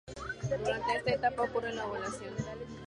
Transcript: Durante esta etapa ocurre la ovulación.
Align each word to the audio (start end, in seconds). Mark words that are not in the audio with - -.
Durante 0.49 0.95
esta 0.97 1.11
etapa 1.11 1.43
ocurre 1.43 1.71
la 1.75 1.85
ovulación. 1.85 2.33